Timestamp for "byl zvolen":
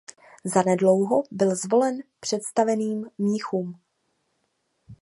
1.31-1.99